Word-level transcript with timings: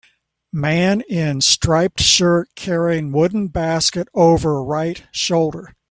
man 0.53 1.01
in 1.01 1.41
striped 1.41 2.01
shirt 2.01 2.49
carrying 2.55 3.11
wooden 3.11 3.47
basket 3.49 4.07
over 4.15 4.63
right 4.63 5.03
shoulder 5.11 5.75